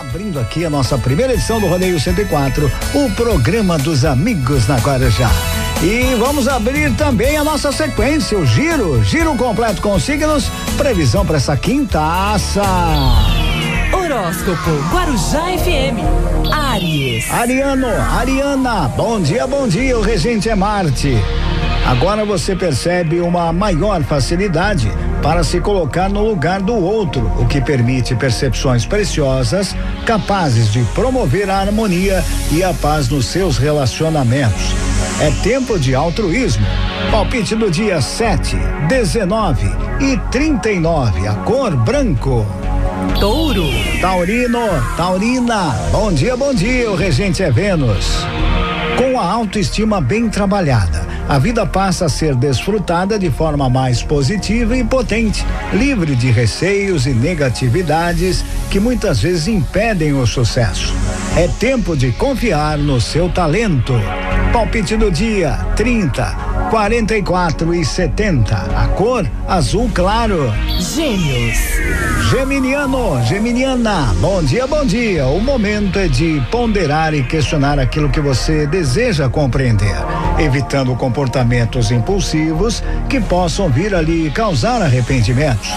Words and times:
Abrindo 0.00 0.40
aqui 0.40 0.64
a 0.64 0.70
nossa 0.70 0.96
primeira 0.96 1.34
edição 1.34 1.60
do 1.60 1.66
Rodeio 1.66 2.00
104, 2.00 2.72
o 2.94 3.10
programa 3.10 3.76
dos 3.76 4.02
amigos 4.02 4.66
na 4.66 4.76
Guarujá. 4.76 5.30
E 5.82 6.14
vamos 6.14 6.48
abrir 6.48 6.90
também 6.96 7.36
a 7.36 7.44
nossa 7.44 7.70
sequência, 7.70 8.38
o 8.38 8.46
giro, 8.46 9.04
giro 9.04 9.36
completo 9.36 9.82
com 9.82 10.00
signos, 10.00 10.50
previsão 10.78 11.26
para 11.26 11.36
essa 11.36 11.54
quintaça. 11.54 12.62
Horóscopo 13.92 14.70
Guarujá 14.90 15.42
FM. 15.58 16.50
Aries. 16.50 17.30
Ariano, 17.30 17.88
Ariana, 17.88 18.88
bom 18.96 19.20
dia, 19.20 19.46
bom 19.46 19.68
dia. 19.68 19.98
O 19.98 20.00
regente 20.00 20.48
é 20.48 20.54
Marte. 20.54 21.14
Agora 21.86 22.24
você 22.24 22.56
percebe 22.56 23.20
uma 23.20 23.52
maior 23.52 24.02
facilidade 24.02 24.90
para 25.22 25.44
se 25.44 25.60
colocar 25.60 26.08
no 26.08 26.26
lugar 26.26 26.60
do 26.60 26.74
outro, 26.74 27.30
o 27.38 27.46
que 27.46 27.60
permite 27.60 28.14
percepções 28.14 28.86
preciosas 28.86 29.74
capazes 30.06 30.72
de 30.72 30.82
promover 30.94 31.50
a 31.50 31.58
harmonia 31.58 32.24
e 32.50 32.62
a 32.64 32.72
paz 32.72 33.08
nos 33.08 33.26
seus 33.26 33.58
relacionamentos. 33.58 34.74
É 35.20 35.30
tempo 35.42 35.78
de 35.78 35.94
altruísmo. 35.94 36.66
Palpite 37.10 37.54
do 37.54 37.70
dia 37.70 38.00
7, 38.00 38.56
19 38.88 39.66
e 40.00 40.16
39. 40.30 41.26
A 41.26 41.34
cor 41.34 41.76
branco. 41.76 42.46
Touro. 43.18 43.66
Taurino, 44.00 44.66
Taurina. 44.96 45.74
Bom 45.92 46.12
dia, 46.12 46.36
bom 46.36 46.54
dia. 46.54 46.90
O 46.90 46.96
regente 46.96 47.42
é 47.42 47.50
Vênus. 47.50 48.24
Com 48.96 49.18
a 49.18 49.24
autoestima 49.24 50.00
bem 50.00 50.28
trabalhada, 50.28 50.99
a 51.30 51.38
vida 51.38 51.64
passa 51.64 52.06
a 52.06 52.08
ser 52.08 52.34
desfrutada 52.34 53.16
de 53.16 53.30
forma 53.30 53.70
mais 53.70 54.02
positiva 54.02 54.76
e 54.76 54.82
potente, 54.82 55.46
livre 55.72 56.16
de 56.16 56.28
receios 56.28 57.06
e 57.06 57.14
negatividades 57.14 58.44
que 58.68 58.80
muitas 58.80 59.20
vezes 59.20 59.46
impedem 59.46 60.12
o 60.12 60.26
sucesso. 60.26 60.92
É 61.36 61.46
tempo 61.46 61.96
de 61.96 62.10
confiar 62.10 62.76
no 62.76 63.00
seu 63.00 63.28
talento. 63.28 63.94
Palpite 64.52 64.96
do 64.96 65.08
dia: 65.08 65.52
30, 65.76 66.49
44 66.70 67.74
e 67.74 67.84
70. 67.84 68.54
A 68.54 68.86
cor 68.94 69.28
azul 69.48 69.90
claro. 69.92 70.54
Gêmeos. 70.78 71.58
Geminiano, 72.30 73.20
Geminiana, 73.24 74.14
bom 74.20 74.40
dia, 74.40 74.68
bom 74.68 74.86
dia. 74.86 75.26
O 75.26 75.40
momento 75.40 75.98
é 75.98 76.06
de 76.06 76.40
ponderar 76.48 77.12
e 77.12 77.24
questionar 77.24 77.80
aquilo 77.80 78.08
que 78.08 78.20
você 78.20 78.68
deseja 78.68 79.28
compreender, 79.28 79.96
evitando 80.38 80.94
comportamentos 80.94 81.90
impulsivos 81.90 82.84
que 83.08 83.20
possam 83.20 83.68
vir 83.68 83.92
ali 83.92 84.30
causar 84.30 84.80
arrependimentos. 84.80 85.70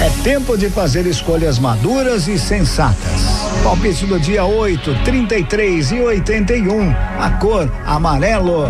É 0.00 0.10
tempo 0.24 0.58
de 0.58 0.68
fazer 0.68 1.06
escolhas 1.06 1.60
maduras 1.60 2.26
e 2.26 2.40
sensatas. 2.40 3.44
Palpite 3.62 4.04
do 4.04 4.18
dia 4.18 4.44
8, 4.44 5.04
33 5.04 5.92
e 5.92 6.00
81. 6.00 6.90
A 7.20 7.30
cor 7.38 7.72
amarelo. 7.86 8.68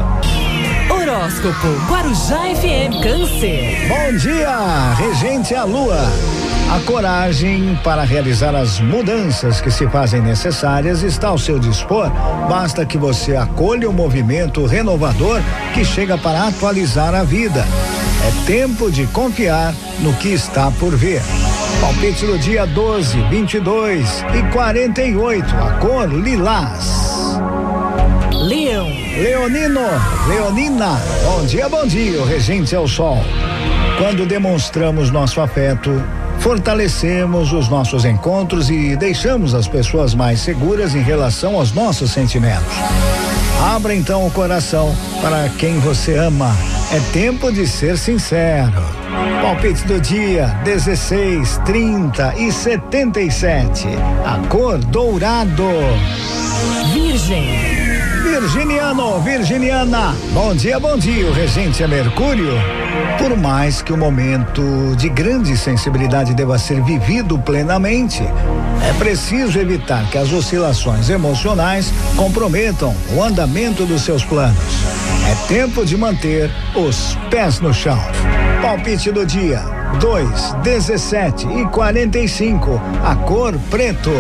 Horóscopo 1.24 1.68
Guarujá 1.88 2.54
FM 2.54 3.02
Câncer. 3.02 3.88
Bom 3.88 4.16
dia, 4.18 4.92
regente 4.92 5.54
a 5.54 5.64
lua. 5.64 5.98
A 6.70 6.80
coragem 6.80 7.78
para 7.82 8.02
realizar 8.02 8.54
as 8.54 8.78
mudanças 8.78 9.58
que 9.58 9.70
se 9.70 9.88
fazem 9.88 10.20
necessárias 10.20 11.02
está 11.02 11.28
ao 11.28 11.38
seu 11.38 11.58
dispor. 11.58 12.10
Basta 12.46 12.84
que 12.84 12.98
você 12.98 13.34
acolha 13.34 13.88
o 13.88 13.92
movimento 13.92 14.66
renovador 14.66 15.40
que 15.72 15.82
chega 15.82 16.18
para 16.18 16.48
atualizar 16.48 17.14
a 17.14 17.22
vida. 17.22 17.64
É 18.22 18.46
tempo 18.46 18.90
de 18.90 19.06
confiar 19.06 19.74
no 20.00 20.12
que 20.14 20.28
está 20.28 20.70
por 20.72 20.94
vir. 20.94 21.22
Palpite 21.80 22.26
do 22.26 22.38
dia 22.38 22.66
12, 22.66 23.18
22 23.30 24.24
e 24.34 24.52
48. 24.52 25.56
A 25.56 25.70
cor 25.78 26.06
lilás. 26.06 27.03
Leonino, 29.16 29.80
Leonina, 30.26 31.00
bom 31.24 31.46
dia, 31.46 31.68
bom 31.68 31.86
dia. 31.86 32.20
O 32.20 32.24
regente 32.24 32.74
é 32.74 32.80
o 32.80 32.88
sol. 32.88 33.18
Quando 33.96 34.26
demonstramos 34.26 35.08
nosso 35.10 35.40
afeto, 35.40 36.02
fortalecemos 36.40 37.52
os 37.52 37.68
nossos 37.68 38.04
encontros 38.04 38.68
e 38.70 38.96
deixamos 38.96 39.54
as 39.54 39.68
pessoas 39.68 40.14
mais 40.14 40.40
seguras 40.40 40.96
em 40.96 41.02
relação 41.02 41.54
aos 41.54 41.72
nossos 41.72 42.10
sentimentos. 42.10 42.74
Abra 43.62 43.94
então 43.94 44.26
o 44.26 44.30
coração 44.32 44.92
para 45.22 45.48
quem 45.60 45.78
você 45.78 46.16
ama. 46.16 46.54
É 46.92 46.98
tempo 47.12 47.52
de 47.52 47.68
ser 47.68 47.96
sincero. 47.96 48.82
Palpite 49.40 49.86
do 49.86 50.00
dia 50.00 50.48
16, 50.64 51.60
30 51.64 52.34
e 52.36 52.50
77. 52.50 53.86
A 54.24 54.48
cor 54.48 54.78
dourado. 54.78 55.70
Virgem. 56.92 57.73
Virginiano, 58.44 59.20
Virginiana, 59.20 60.14
bom 60.34 60.54
dia, 60.54 60.78
bom 60.78 60.98
dia. 60.98 61.26
O 61.26 61.32
regente 61.32 61.82
é 61.82 61.88
Mercúrio. 61.88 62.52
Por 63.16 63.34
mais 63.38 63.80
que 63.80 63.90
o 63.90 63.96
momento 63.96 64.62
de 64.98 65.08
grande 65.08 65.56
sensibilidade 65.56 66.34
deva 66.34 66.58
ser 66.58 66.82
vivido 66.82 67.38
plenamente, 67.38 68.22
é 68.22 68.92
preciso 68.98 69.58
evitar 69.58 70.10
que 70.10 70.18
as 70.18 70.30
oscilações 70.30 71.08
emocionais 71.08 71.90
comprometam 72.16 72.94
o 73.16 73.22
andamento 73.22 73.86
dos 73.86 74.02
seus 74.02 74.22
planos. 74.22 74.58
É 75.26 75.48
tempo 75.48 75.82
de 75.82 75.96
manter 75.96 76.50
os 76.76 77.16
pés 77.30 77.60
no 77.60 77.72
chão. 77.72 77.98
Palpite 78.60 79.10
do 79.10 79.24
dia: 79.24 79.62
2, 79.98 80.52
17 80.62 81.46
e 81.46 81.64
45. 81.68 82.78
A 83.02 83.16
cor 83.16 83.58
preto. 83.70 84.12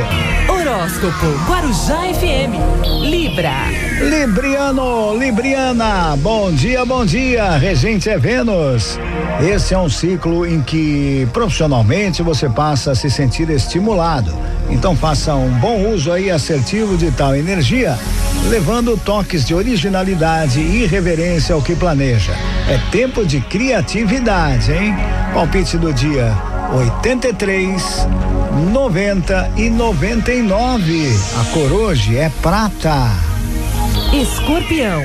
Horóscopo 0.66 1.26
Guarujá 1.46 1.98
FM. 2.14 2.56
Libra. 3.02 3.52
Libriano, 4.00 5.14
Libriana, 5.14 6.16
bom 6.16 6.50
dia, 6.50 6.86
bom 6.86 7.04
dia. 7.04 7.50
Regente 7.58 8.08
é 8.08 8.16
Vênus. 8.16 8.98
Esse 9.42 9.74
é 9.74 9.78
um 9.78 9.90
ciclo 9.90 10.46
em 10.46 10.62
que 10.62 11.28
profissionalmente 11.34 12.22
você 12.22 12.48
passa 12.48 12.92
a 12.92 12.94
se 12.94 13.10
sentir 13.10 13.50
estimulado. 13.50 14.34
Então 14.70 14.96
faça 14.96 15.34
um 15.34 15.50
bom 15.58 15.86
uso 15.90 16.10
aí 16.10 16.30
assertivo 16.30 16.96
de 16.96 17.10
tal 17.10 17.36
energia, 17.36 17.98
levando 18.48 18.96
toques 18.96 19.44
de 19.44 19.54
originalidade 19.54 20.60
e 20.60 20.86
reverência 20.86 21.54
ao 21.54 21.60
que 21.60 21.76
planeja. 21.76 22.32
É 22.66 22.78
tempo 22.90 23.26
de 23.26 23.38
criatividade, 23.38 24.72
hein? 24.72 24.94
Palpite 25.34 25.76
do 25.76 25.92
dia 25.92 26.34
83, 26.72 28.06
90 28.54 29.52
e 29.56 29.68
99. 29.68 31.12
A 31.40 31.44
cor 31.52 31.72
hoje 31.72 32.16
é 32.16 32.30
prata. 32.40 33.10
Escorpião. 34.12 35.02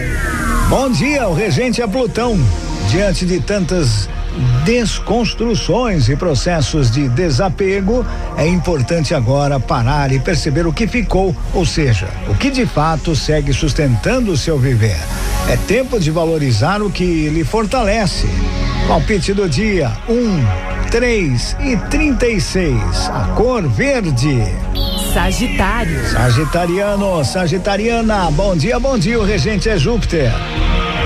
Bom 0.70 0.92
dia, 0.92 1.28
o 1.28 1.34
regente 1.34 1.82
é 1.82 1.88
Plutão. 1.88 2.40
Diante 2.92 3.26
de 3.26 3.40
tantas 3.40 4.08
desconstruções 4.64 6.10
e 6.10 6.16
processos 6.16 6.92
de 6.92 7.10
desapego, 7.10 8.06
é 8.38 8.48
importante 8.48 9.16
agora 9.16 9.60
parar 9.60 10.12
e 10.12 10.20
perceber 10.20 10.68
o 10.68 10.74
que 10.74 10.88
ficou, 10.88 11.36
ou 11.54 11.66
seja, 11.66 12.08
o 12.28 12.36
que 12.36 12.52
de 12.52 12.68
fato 12.68 13.16
segue 13.16 13.52
sustentando 13.52 14.32
o 14.32 14.38
seu 14.38 14.60
viver. 14.60 15.00
É 15.50 15.58
tempo 15.58 16.00
de 16.00 16.12
valorizar 16.12 16.84
o 16.84 16.92
que 16.92 17.30
lhe 17.30 17.44
fortalece. 17.44 18.28
Palpite 18.88 19.34
do 19.34 19.50
dia: 19.50 19.92
1, 20.08 20.14
um, 20.14 20.79
3 20.90 21.56
e 21.60 21.78
36. 21.90 23.10
A 23.10 23.34
cor 23.36 23.68
verde. 23.68 24.44
Sagitário. 25.14 26.04
Sagitariano, 26.08 27.24
Sagitariana, 27.24 28.32
bom 28.32 28.56
dia, 28.56 28.80
bom 28.80 28.98
dia. 28.98 29.20
O 29.20 29.24
regente 29.24 29.70
é 29.70 29.78
Júpiter. 29.78 30.32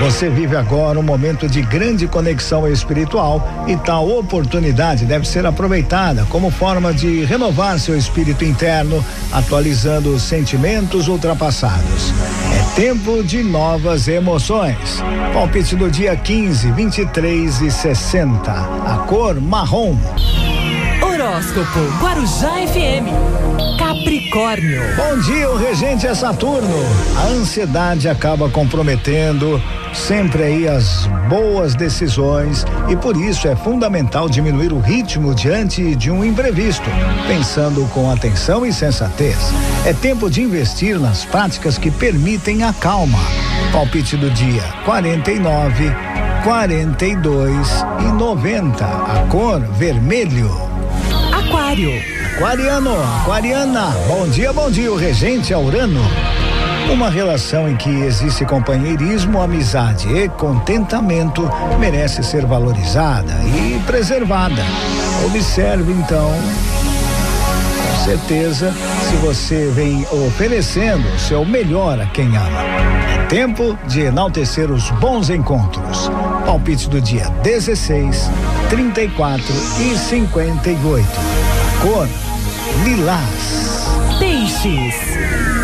Você 0.00 0.28
vive 0.28 0.56
agora 0.56 0.98
um 0.98 1.02
momento 1.02 1.48
de 1.48 1.62
grande 1.62 2.06
conexão 2.06 2.68
espiritual 2.68 3.64
e 3.66 3.76
tal 3.76 4.08
oportunidade 4.10 5.06
deve 5.06 5.26
ser 5.26 5.46
aproveitada 5.46 6.26
como 6.28 6.50
forma 6.50 6.92
de 6.92 7.24
renovar 7.24 7.78
seu 7.78 7.96
espírito 7.96 8.44
interno, 8.44 9.04
atualizando 9.32 10.10
os 10.10 10.22
sentimentos 10.22 11.08
ultrapassados. 11.08 12.12
É 12.52 12.74
tempo 12.74 13.22
de 13.22 13.42
novas 13.42 14.08
emoções. 14.08 15.02
Palpite 15.32 15.76
do 15.76 15.90
dia 15.90 16.16
15, 16.16 16.72
23 16.72 17.60
e 17.62 17.70
60. 17.70 18.50
A 18.50 19.04
cor 19.06 19.40
marrom. 19.40 19.96
Horóscopo 21.02 21.80
Guarujá 22.00 22.52
FM. 22.66 23.08
Capricórnio. 23.78 24.82
Bom 24.96 25.20
dia, 25.20 25.48
o 25.50 25.56
regente 25.56 26.06
é 26.06 26.14
Saturno. 26.14 26.84
A 27.16 27.26
ansiedade 27.28 28.08
acaba 28.08 28.48
comprometendo 28.48 29.60
sempre 29.94 30.42
aí 30.42 30.68
as 30.68 31.06
boas 31.28 31.74
decisões 31.74 32.66
e 32.88 32.96
por 32.96 33.16
isso 33.16 33.48
é 33.48 33.56
fundamental 33.56 34.28
diminuir 34.28 34.72
o 34.72 34.80
ritmo 34.80 35.34
diante 35.34 35.94
de 35.94 36.10
um 36.10 36.24
imprevisto, 36.24 36.88
pensando 37.26 37.88
com 37.92 38.10
atenção 38.10 38.66
e 38.66 38.72
sensatez. 38.72 39.36
É 39.86 39.92
tempo 39.92 40.28
de 40.28 40.42
investir 40.42 40.98
nas 40.98 41.24
práticas 41.24 41.78
que 41.78 41.90
permitem 41.90 42.64
a 42.64 42.72
calma. 42.72 43.20
Palpite 43.72 44.16
do 44.16 44.30
dia 44.30 44.62
49, 44.84 45.90
42 46.42 47.84
e 48.00 48.12
90. 48.12 48.84
A 48.84 49.26
cor 49.30 49.60
vermelho. 49.60 50.50
Aquário. 51.32 51.90
Aquariano, 52.34 52.96
aquariana, 53.20 53.94
bom 54.08 54.26
dia, 54.26 54.52
bom 54.52 54.68
dia, 54.68 54.90
o 54.92 54.96
regente 54.96 55.52
é 55.52 55.56
Urano. 55.56 56.02
Uma 56.92 57.10
relação 57.10 57.68
em 57.68 57.76
que 57.76 57.90
existe 57.90 58.44
companheirismo, 58.44 59.40
amizade 59.40 60.08
e 60.08 60.28
contentamento 60.28 61.42
merece 61.78 62.22
ser 62.22 62.46
valorizada 62.46 63.32
e 63.44 63.80
preservada. 63.86 64.62
Observe 65.26 65.92
então 65.92 66.30
com 68.04 68.10
certeza, 68.10 68.70
se 69.08 69.16
você 69.16 69.70
vem 69.74 70.06
oferecendo 70.12 71.08
o 71.08 71.18
seu 71.18 71.42
melhor 71.42 71.98
a 71.98 72.04
quem 72.04 72.36
ama. 72.36 72.60
É 73.14 73.26
tempo 73.28 73.78
de 73.86 74.02
enaltecer 74.02 74.70
os 74.70 74.90
bons 74.90 75.30
encontros. 75.30 76.10
Palpite 76.44 76.90
do 76.90 77.00
dia 77.00 77.30
16, 77.42 78.30
34 78.68 79.44
e 79.80 79.96
58. 79.96 81.08
Cor 81.80 82.08
lilás. 82.84 83.88
Peixes. 84.18 85.63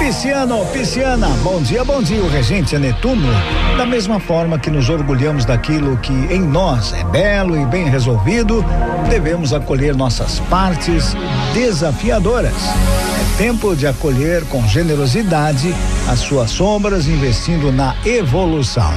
Pisciano, 0.00 0.64
pisciana, 0.72 1.28
bom 1.42 1.60
dia, 1.60 1.84
bom 1.84 2.02
dia, 2.02 2.22
o 2.22 2.28
regente 2.28 2.74
é 2.74 2.78
Netuno. 2.78 3.28
Da 3.76 3.84
mesma 3.84 4.18
forma 4.18 4.58
que 4.58 4.70
nos 4.70 4.88
orgulhamos 4.88 5.44
daquilo 5.44 5.98
que 5.98 6.12
em 6.12 6.40
nós 6.40 6.94
é 6.94 7.04
belo 7.04 7.54
e 7.54 7.66
bem 7.66 7.84
resolvido, 7.84 8.64
devemos 9.10 9.52
acolher 9.52 9.94
nossas 9.94 10.40
partes 10.48 11.14
desafiadoras. 11.52 12.54
É 12.56 13.36
tempo 13.36 13.76
de 13.76 13.86
acolher 13.86 14.42
com 14.46 14.66
generosidade 14.66 15.74
as 16.08 16.20
suas 16.20 16.50
sombras, 16.50 17.06
investindo 17.06 17.70
na 17.70 17.94
evolução. 18.06 18.90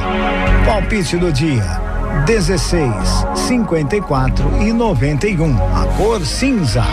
Palpite 0.66 1.18
do 1.18 1.34
dia. 1.34 1.83
16, 2.26 3.26
54 3.36 4.64
e 4.64 4.72
91. 4.72 5.56
A 5.76 5.86
cor 5.98 6.26
cinza. 6.26 6.84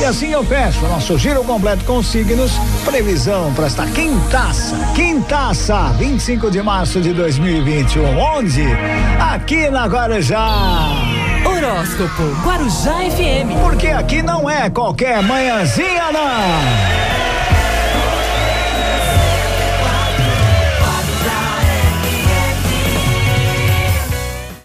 E 0.00 0.04
assim 0.04 0.32
eu 0.32 0.44
fecho 0.44 0.80
nosso 0.88 1.16
giro 1.18 1.44
completo 1.44 1.84
com 1.84 2.02
signos. 2.02 2.52
Previsão 2.84 3.52
para 3.54 3.66
esta 3.66 3.86
quintaça, 3.86 4.76
quintaça, 4.94 5.92
25 5.98 6.50
de 6.50 6.62
março 6.62 7.00
de 7.00 7.12
2021. 7.12 8.18
Onde? 8.18 8.64
Aqui 9.20 9.70
na 9.70 9.86
Guarujá. 9.86 10.88
Horóscopo 11.44 12.22
Guarujá 12.44 12.94
FM. 13.10 13.60
Porque 13.62 13.88
aqui 13.88 14.22
não 14.22 14.48
é 14.50 14.68
qualquer 14.70 15.22
manhãzinha, 15.22 16.10
não. 16.12 17.31